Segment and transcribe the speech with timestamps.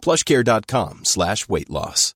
[0.00, 2.14] plushcare.com slash weight loss.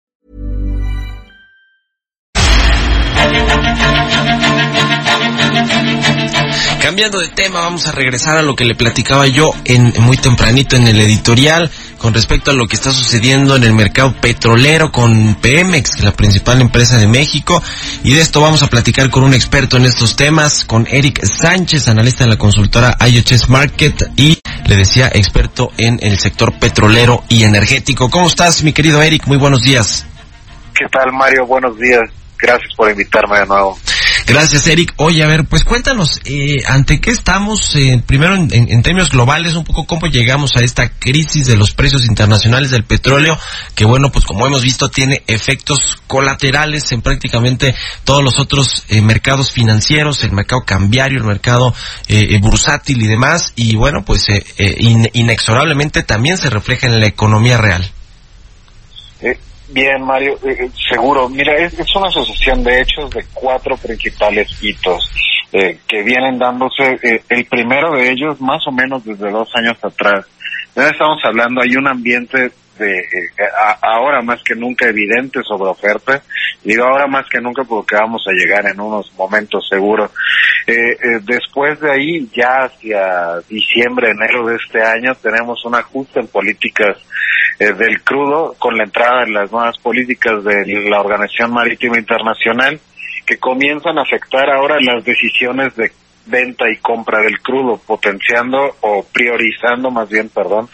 [6.81, 10.77] Cambiando de tema, vamos a regresar a lo que le platicaba yo en muy tempranito
[10.77, 15.37] en el editorial con respecto a lo que está sucediendo en el mercado petrolero con
[15.37, 17.63] Pemex, la principal empresa de México.
[18.03, 21.89] Y de esto vamos a platicar con un experto en estos temas, con Eric Sánchez,
[21.89, 27.45] analista de la consultora IHS Market y le decía experto en el sector petrolero y
[27.45, 28.11] energético.
[28.11, 29.27] ¿Cómo estás, mi querido Eric?
[29.27, 30.07] Muy buenos días.
[30.75, 31.47] ¿Qué tal, Mario?
[31.47, 32.03] Buenos días.
[32.39, 33.79] Gracias por invitarme de nuevo.
[34.27, 34.95] Gracias, Eric.
[34.97, 37.77] Oye, a ver, pues cuéntanos, eh, ¿ante qué estamos?
[37.77, 41.73] Eh, primero, en, en, términos globales, un poco cómo llegamos a esta crisis de los
[41.73, 43.39] precios internacionales del petróleo,
[43.75, 49.03] que bueno, pues como hemos visto, tiene efectos colaterales en prácticamente todos los otros eh,
[49.03, 51.75] mercados financieros, el mercado cambiario, el mercado
[52.09, 57.01] eh, bursátil y demás, y bueno, pues eh, eh, in, inexorablemente también se refleja en
[57.01, 57.91] la economía real.
[59.75, 61.29] Eh, Bien, Mario, eh, seguro.
[61.29, 65.11] Mira, es, es, una asociación de hechos de cuatro principales hitos
[65.53, 66.99] eh, que vienen dándose.
[67.03, 70.27] Eh, el primero de ellos, más o menos desde dos años atrás.
[70.77, 73.03] Ya estamos hablando, hay un ambiente de
[73.57, 76.23] a, ahora más que nunca evidente sobre oferta.
[76.63, 80.11] Digo ahora más que nunca porque vamos a llegar en unos momentos seguros.
[81.23, 86.97] después de ahí, ya hacia diciembre, enero de este año, tenemos un ajuste en políticas
[87.59, 92.81] eh, del crudo con la entrada de las nuevas políticas de la Organización Marítima Internacional
[93.25, 95.93] que comienzan a afectar ahora las decisiones de
[96.27, 100.69] venta y compra del crudo, potenciando o priorizando más bien, perdón,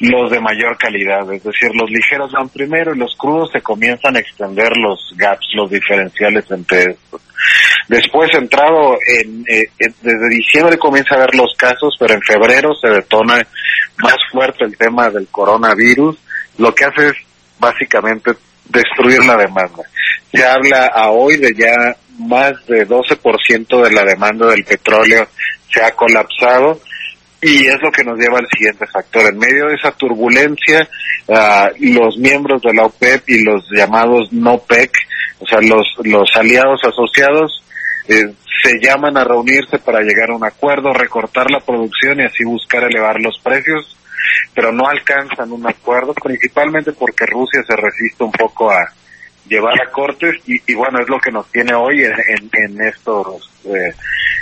[0.00, 1.30] los de mayor calidad.
[1.32, 5.46] Es decir, los ligeros van primero y los crudos se comienzan a extender los gaps,
[5.54, 7.20] los diferenciales entre estos.
[7.88, 12.88] Después, entrado en, eh, desde diciembre comienza a ver los casos, pero en febrero se
[12.88, 13.42] detona
[13.98, 16.16] más fuerte el tema del coronavirus.
[16.58, 17.14] Lo que hace es
[17.58, 18.32] básicamente
[18.66, 19.82] destruir la demanda.
[20.32, 25.26] Se habla a hoy de ya más de 12% de la demanda del petróleo
[25.70, 26.80] se ha colapsado
[27.40, 29.22] y es lo que nos lleva al siguiente factor.
[29.26, 30.88] En medio de esa turbulencia,
[31.26, 34.92] uh, los miembros de la OPEP y los llamados NOPEC,
[35.40, 37.64] o sea, los, los aliados asociados,
[38.08, 42.44] eh, se llaman a reunirse para llegar a un acuerdo, recortar la producción y así
[42.44, 43.96] buscar elevar los precios,
[44.54, 48.84] pero no alcanzan un acuerdo, principalmente porque Rusia se resiste un poco a
[49.46, 53.92] llevar a cortes y, bueno, es lo que nos tiene hoy en, en, estos, eh,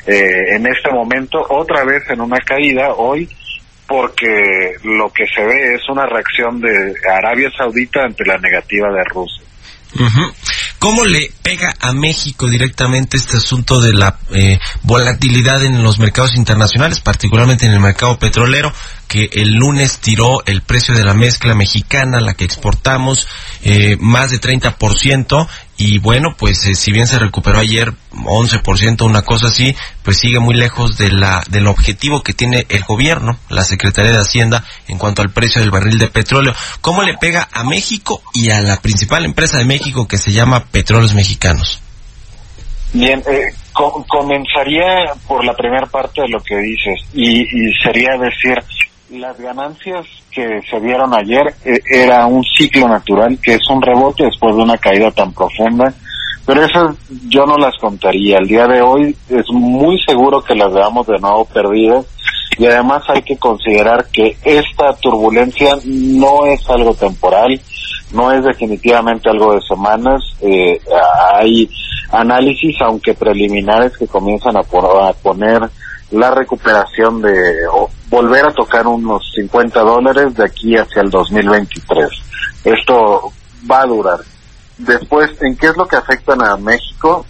[0.07, 3.29] eh, en este momento, otra vez en una caída hoy,
[3.87, 9.05] porque lo que se ve es una reacción de Arabia Saudita ante la negativa de
[9.05, 9.45] Rusia.
[10.79, 16.37] ¿Cómo le pega a México directamente este asunto de la eh, volatilidad en los mercados
[16.37, 18.73] internacionales, particularmente en el mercado petrolero,
[19.11, 23.27] que el lunes tiró el precio de la mezcla mexicana, la que exportamos,
[23.65, 29.23] eh, más de 30%, y bueno, pues eh, si bien se recuperó ayer 11%, una
[29.23, 33.65] cosa así, pues sigue muy lejos de la, del objetivo que tiene el gobierno, la
[33.65, 36.55] Secretaría de Hacienda, en cuanto al precio del barril de petróleo.
[36.81, 40.67] ¿Cómo le pega a México y a la principal empresa de México que se llama
[40.67, 41.83] Petróleos Mexicanos?
[42.93, 47.45] Bien, eh, com comenzaría por la primera parte de lo que dices y
[47.83, 48.55] sería decir,
[49.19, 54.25] las ganancias que se dieron ayer eh, era un ciclo natural, que es un rebote
[54.25, 55.93] después de una caída tan profunda,
[56.47, 56.97] pero esas
[57.29, 58.39] yo no las contaría.
[58.39, 62.07] El día de hoy es muy seguro que las veamos de nuevo perdidas
[62.59, 67.61] y además hay que considerar que esta turbulencia no es algo temporal,
[68.13, 70.81] no es definitivamente algo de semanas, eh,
[71.35, 71.69] hay
[72.13, 75.63] análisis, aunque preliminares, que comienzan a, por, a poner
[76.11, 82.09] la recuperación de o volver a tocar unos 50 dólares de aquí hacia el 2023.
[82.65, 83.33] Esto
[83.71, 84.21] va a durar.
[84.79, 87.25] Después, ¿en qué es lo que afectan a México?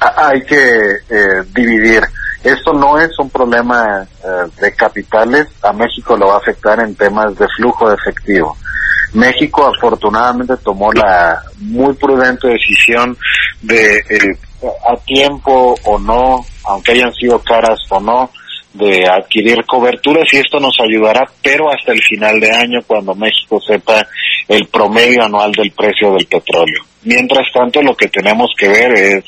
[0.00, 0.78] Hay que
[1.08, 2.02] eh, dividir.
[2.42, 6.94] Esto no es un problema eh, de capitales, a México lo va a afectar en
[6.94, 8.56] temas de flujo de efectivo.
[9.12, 13.16] México afortunadamente tomó la muy prudente decisión
[13.60, 18.30] de eh, a tiempo o no, aunque hayan sido caras o no,
[18.72, 23.60] de adquirir coberturas y esto nos ayudará, pero hasta el final de año cuando México
[23.60, 24.06] sepa
[24.48, 26.82] el promedio anual del precio del petróleo.
[27.04, 29.24] Mientras tanto, lo que tenemos que ver es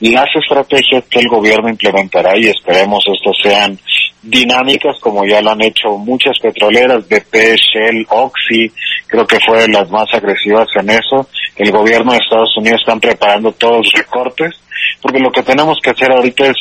[0.00, 3.78] las estrategias que el gobierno implementará y esperemos estas sean
[4.24, 8.70] dinámicas como ya lo han hecho muchas petroleras, BP, Shell, Oxy,
[9.06, 11.28] creo que fue de las más agresivas en eso.
[11.56, 14.54] El gobierno de Estados Unidos están preparando todos los recortes,
[15.00, 16.56] porque lo que tenemos que hacer ahorita es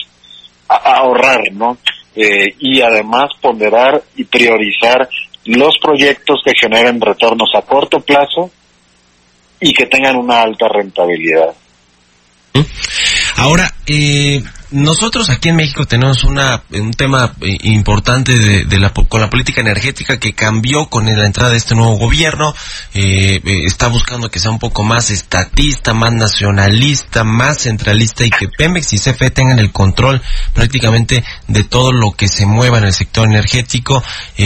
[0.68, 1.78] ahorrar, ¿no?
[2.16, 5.10] Eh, y además ponderar y priorizar
[5.46, 8.52] los proyectos que generen retornos a corto plazo
[9.60, 11.54] y que tengan una alta rentabilidad.
[13.38, 14.42] Ahora, eh,
[14.74, 18.34] nosotros aquí en México tenemos un tema eh, importante
[18.66, 22.56] de, la, con la política energética que cambió con la entrada de este nuevo gobierno.
[22.96, 28.32] Eh, eh, está buscando que sea un poco más estatista, más nacionalista, más centralista y
[28.32, 30.22] que Pemex y CFE tengan el control
[30.54, 34.04] prácticamente de todo lo que se mueva en el sector energético,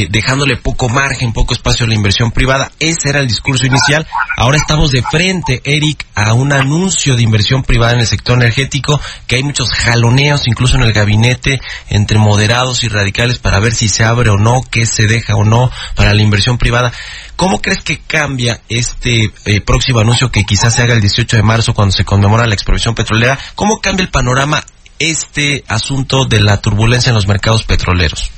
[0.10, 2.70] dejándole poco margen, poco espacio a la inversión privada.
[2.80, 4.06] Ese era el discurso inicial.
[4.36, 9.00] Ahora estamos de frente, Eric, a un anuncio de inversión privada en el sector energético
[9.26, 11.60] que hay muchos jalones incluso en el gabinete,
[11.90, 15.44] entre moderados y radicales para ver si se abre o no, qué se deja o
[15.44, 16.92] no para la inversión privada.
[17.36, 21.44] ¿Cómo crees que cambia este eh, próximo anuncio que quizás se haga el 18 de
[21.44, 23.38] marzo cuando se conmemora la expropiación petrolera?
[23.56, 24.64] ¿Cómo cambia el panorama
[25.00, 28.32] este asunto de la turbulencia en los mercados petroleros?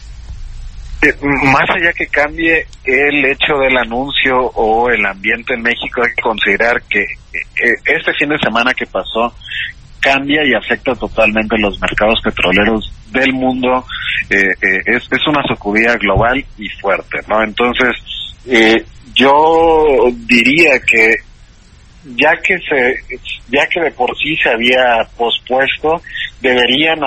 [1.02, 6.14] Eh, más allá que cambie el hecho del anuncio o el ambiente en México, hay
[6.14, 9.34] que considerar que eh, este fin de semana que pasó
[10.00, 13.86] cambia y afecta totalmente los mercados petroleros del mundo.
[14.30, 17.44] Eh, eh, es, es una sacudida global y fuerte, ¿no?
[17.44, 17.96] Entonces,
[18.48, 19.86] eh, yo
[20.28, 21.16] diría que
[22.16, 23.18] ya que se,
[23.50, 26.02] ya que de por sí se había pospuesto,
[26.40, 27.00] deberían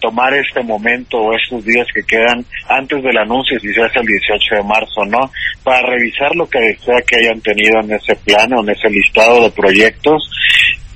[0.00, 4.06] tomar este momento o estos días que quedan antes del anuncio, si se hace el
[4.06, 5.30] 18 de marzo, ¿no?
[5.62, 9.50] Para revisar lo que sea que hayan tenido en ese plano, en ese listado de
[9.50, 10.30] proyectos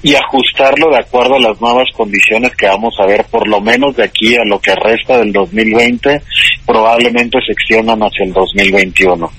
[0.02, 3.96] y ajustarlo de acuerdo a las nuevas condiciones que vamos a ver por lo menos
[3.96, 6.22] de aquí a lo que resta del 2020,
[6.66, 9.30] probablemente se extiendan hacia el 2021.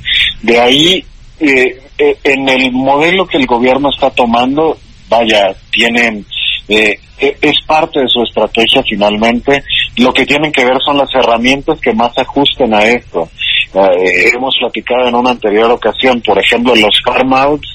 [0.41, 1.05] De ahí,
[1.39, 4.77] eh, eh, en el modelo que el gobierno está tomando,
[5.09, 6.25] vaya, tienen,
[6.69, 9.63] eh, e, es parte de su estrategia finalmente,
[9.97, 13.29] lo que tienen que ver son las herramientas que más ajusten a esto.
[13.73, 17.67] Eh, hemos platicado en una anterior ocasión, por ejemplo, los farm outs,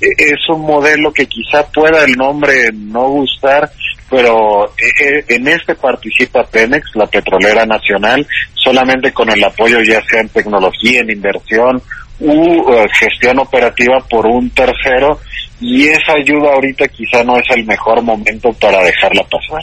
[0.00, 3.70] eh, es un modelo que quizá pueda el nombre no gustar,
[4.08, 10.22] pero eh, en este participa Pemex, la petrolera nacional, solamente con el apoyo ya sea
[10.22, 11.82] en tecnología, en inversión
[12.20, 12.64] u
[13.00, 15.20] gestión operativa por un tercero,
[15.60, 19.60] y esa ayuda ahorita quizá no es el mejor momento para dejarla pasar.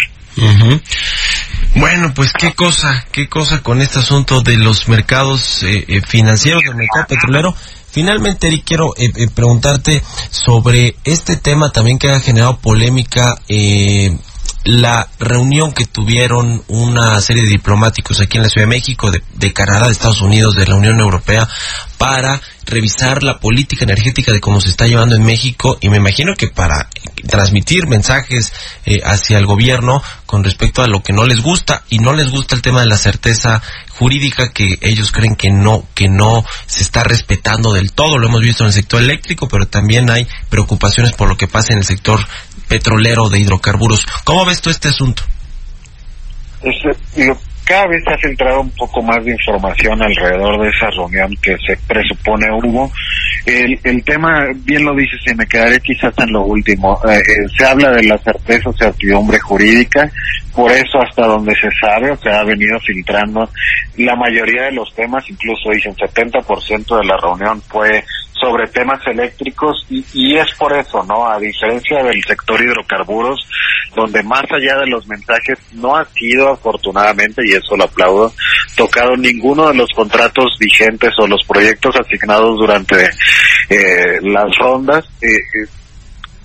[1.75, 6.63] Bueno, pues qué cosa, qué cosa con este asunto de los mercados eh, eh, financieros,
[6.63, 7.55] del mercado petrolero.
[7.91, 13.35] Finalmente, Eric, quiero eh, preguntarte sobre este tema también que ha generado polémica,
[14.65, 19.53] la reunión que tuvieron una serie de diplomáticos aquí en la Ciudad de México, de,
[19.53, 21.47] Canadá, de Estados Unidos, de la Unión Europea,
[21.97, 25.77] para revisar la política energética de cómo se está llevando en México.
[25.81, 26.89] Y me imagino que para
[27.27, 28.53] transmitir mensajes
[28.85, 32.29] eh, hacia el gobierno con respecto a lo que no les gusta y no les
[32.29, 36.83] gusta el tema de la certeza jurídica que ellos creen que no que no se
[36.83, 38.17] está respetando del todo.
[38.17, 41.73] Lo hemos visto en el sector eléctrico pero también hay preocupaciones por lo que pasa
[41.73, 42.25] en el sector
[42.69, 45.23] petrolero de hidrocarburos cómo ves tú este asunto
[46.61, 46.95] este,
[47.69, 51.55] cada vez se ha filtrado un poco más de información alrededor de esa reunión que
[51.67, 52.91] se presupone hubo.
[53.45, 57.65] El, tema, bien lo dices, y me quedaré quizás en lo último, eh, eh, se
[57.65, 60.11] habla de la certeza o certidumbre jurídica,
[60.55, 63.47] por eso hasta donde se sabe, o se ha venido filtrando,
[63.97, 68.03] la mayoría de los temas, incluso dicen 70% de la reunión fue
[68.39, 71.27] sobre temas eléctricos y, y, es por eso, ¿no?
[71.27, 73.39] A diferencia del sector hidrocarburos,
[73.95, 78.33] donde más allá de los mensajes no ha sido afortunadamente, y eso lo aplaudo,
[78.75, 83.09] tocado ninguno de los contratos vigentes o los proyectos asignados durante
[83.69, 85.05] eh, las rondas.
[85.21, 85.78] Eh, eh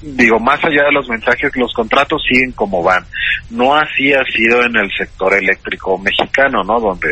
[0.05, 3.05] digo, más allá de los mensajes, los contratos siguen como van.
[3.51, 6.79] No así ha sido en el sector eléctrico mexicano, ¿no?
[6.79, 7.09] Donde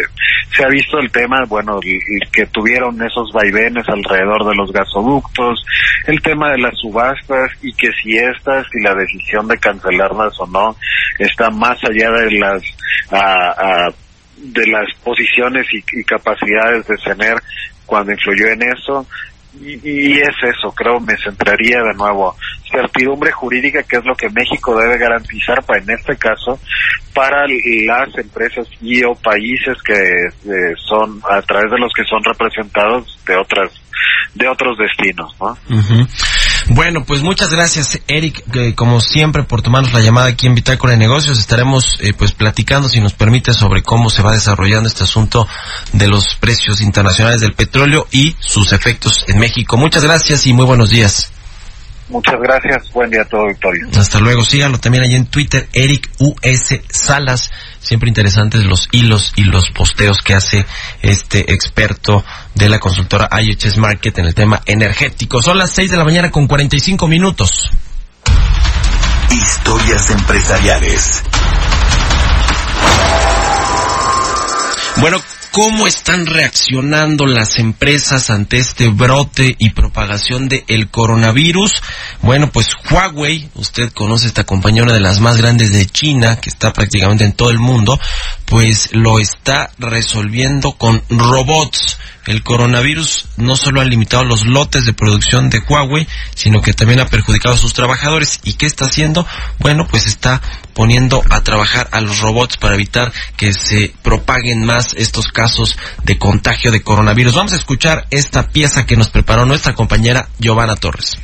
[0.54, 5.64] se ha visto el tema, bueno, que tuvieron esos vaivenes alrededor de los gasoductos,
[6.06, 10.46] el tema de las subastas y que si estas y la decisión de cancelarlas o
[10.46, 10.76] no
[11.18, 12.62] está más allá de las
[14.36, 17.36] de las posiciones y, y capacidades de tener
[17.86, 19.06] cuando influyó en eso
[19.60, 22.36] y, y, es eso, creo, me centraría de nuevo
[22.70, 26.58] certidumbre jurídica, que es lo que México debe garantizar para, en este caso,
[27.14, 32.22] para las empresas y o países que eh, son, a través de los que son
[32.24, 33.70] representados de otras,
[34.34, 35.56] de otros destinos, ¿no?
[36.68, 40.98] Bueno, pues muchas gracias, Eric, como siempre, por tomarnos la llamada aquí en Bitácora de
[40.98, 41.38] Negocios.
[41.38, 45.46] Estaremos eh, pues platicando, si nos permite, sobre cómo se va desarrollando este asunto
[45.92, 49.76] de los precios internacionales del petróleo y sus efectos en México.
[49.76, 51.32] Muchas gracias y muy buenos días.
[52.12, 52.92] Muchas gracias.
[52.92, 53.88] Buen día a todo, Victorio.
[53.96, 54.44] Hasta luego.
[54.44, 57.50] Síganlo también ahí en Twitter, Eric US Salas.
[57.80, 60.66] Siempre interesantes los hilos y los posteos que hace
[61.00, 62.22] este experto
[62.54, 65.42] de la consultora IHS Market en el tema energético.
[65.42, 67.70] Son las 6 de la mañana con 45 minutos.
[69.30, 71.22] Historias empresariales.
[74.98, 75.18] Bueno,
[75.52, 81.82] ¿Cómo están reaccionando las empresas ante este brote y propagación del el coronavirus?
[82.22, 86.48] Bueno, pues Huawei, usted conoce esta compañía, una de las más grandes de China, que
[86.48, 88.00] está prácticamente en todo el mundo,
[88.52, 91.96] pues lo está resolviendo con robots.
[92.26, 97.00] El coronavirus no solo ha limitado los lotes de producción de Huawei, sino que también
[97.00, 98.40] ha perjudicado a sus trabajadores.
[98.44, 99.26] ¿Y qué está haciendo?
[99.58, 100.42] Bueno, pues está
[100.74, 106.18] poniendo a trabajar a los robots para evitar que se propaguen más estos casos de
[106.18, 107.34] contagio de coronavirus.
[107.34, 111.16] Vamos a escuchar esta pieza que nos preparó nuestra compañera Giovanna Torres.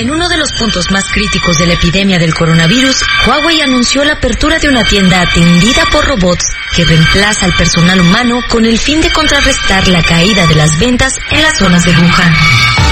[0.00, 4.12] En uno de los puntos más críticos de la epidemia del coronavirus, Huawei anunció la
[4.12, 9.00] apertura de una tienda atendida por robots que reemplaza al personal humano con el fin
[9.00, 12.87] de contrarrestar la caída de las ventas en las zonas de Wuhan.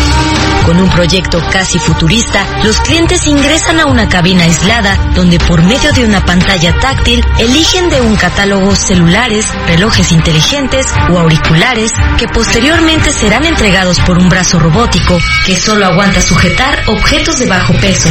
[0.66, 5.92] Con un proyecto casi futurista, los clientes ingresan a una cabina aislada donde por medio
[5.92, 13.12] de una pantalla táctil eligen de un catálogo celulares, relojes inteligentes o auriculares que posteriormente
[13.12, 18.08] serán entregados por un brazo robótico que solo aguanta sujetar objetos de bajo peso.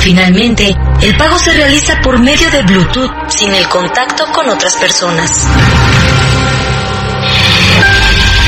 [0.00, 5.46] Finalmente, el pago se realiza por medio de Bluetooth sin el contacto con otras personas.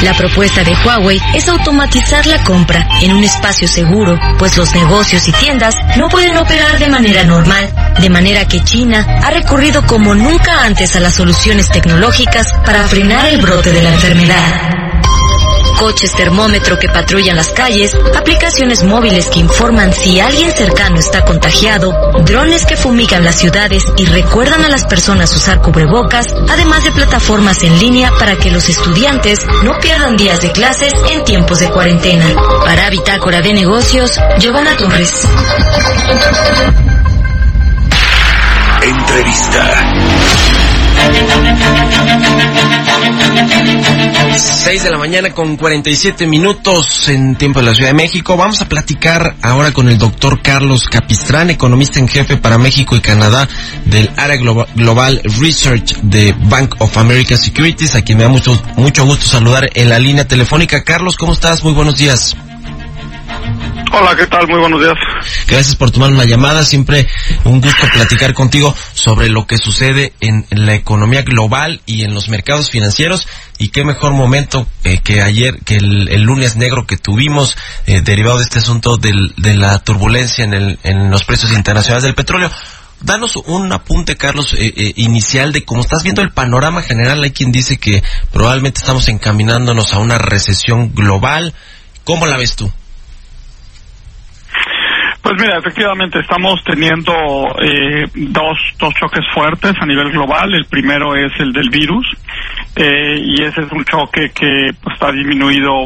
[0.02, 5.26] La propuesta de Huawei es automatizar la compra en un espacio seguro, pues los negocios
[5.28, 10.14] y tiendas no pueden operar de manera normal, de manera que China ha recurrido como
[10.14, 14.85] nunca antes a las soluciones tecnológicas para frenar el brote de la enfermedad
[15.76, 21.92] coches termómetro que patrullan las calles, aplicaciones móviles que informan si alguien cercano está contagiado,
[22.24, 27.62] drones que fumigan las ciudades y recuerdan a las personas usar cubrebocas, además de plataformas
[27.62, 32.26] en línea para que los estudiantes no pierdan días de clases en tiempos de cuarentena.
[32.64, 35.28] Para Bitácora de Negocios, Giovanna Torres.
[38.82, 40.55] Entrevista.
[44.66, 48.36] 6 de la mañana con 47 minutos en tiempo de la Ciudad de México.
[48.36, 53.00] Vamos a platicar ahora con el doctor Carlos Capistrán, economista en jefe para México y
[53.00, 53.48] Canadá
[53.84, 59.04] del área global, Research de Bank of America Securities, a quien me da mucho, mucho
[59.04, 60.82] gusto saludar en la línea telefónica.
[60.82, 61.62] Carlos, ¿cómo estás?
[61.62, 62.36] Muy buenos días.
[63.98, 64.46] Hola, ¿qué tal?
[64.46, 64.94] Muy buenos días.
[65.46, 66.66] Gracias por tomar una llamada.
[66.66, 67.08] Siempre
[67.44, 72.28] un gusto platicar contigo sobre lo que sucede en, la economía global y en los
[72.28, 73.26] mercados financieros.
[73.56, 78.36] Y qué mejor momento eh, que ayer, que el, lunes negro que tuvimos, eh, derivado
[78.36, 82.50] de este asunto de la turbulencia en, en los precios internacionales del petróleo.
[83.00, 87.22] Danos un apunte, Carlos, eh, inicial de cómo estás viendo el panorama general.
[87.22, 91.54] Hay quien dice que probablemente estamos encaminándonos a una recesión global.
[92.04, 92.70] ¿Cómo la ves tú?
[95.26, 97.12] Pues mira, efectivamente estamos teniendo
[97.60, 100.54] eh, dos, dos choques fuertes a nivel global.
[100.54, 102.06] El primero es el del virus
[102.76, 105.85] eh, y ese es un choque que pues, está disminuido